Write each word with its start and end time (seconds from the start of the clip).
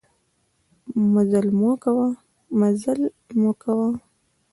مزلمو 1.13 1.71
کاوه. 3.65 3.79